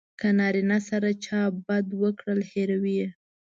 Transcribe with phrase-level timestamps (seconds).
[0.19, 3.09] که نارینه سره چا بد وکړل هیروي یې.